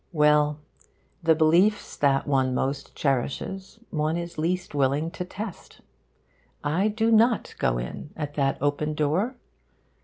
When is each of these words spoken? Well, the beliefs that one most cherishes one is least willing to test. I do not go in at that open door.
Well, 0.13 0.59
the 1.21 1.35
beliefs 1.35 1.95
that 1.97 2.25
one 2.25 2.55
most 2.55 2.95
cherishes 2.95 3.77
one 3.91 4.17
is 4.17 4.39
least 4.39 4.73
willing 4.73 5.11
to 5.11 5.23
test. 5.23 5.81
I 6.63 6.87
do 6.87 7.11
not 7.11 7.53
go 7.59 7.77
in 7.77 8.09
at 8.17 8.33
that 8.33 8.57
open 8.61 8.95
door. 8.95 9.35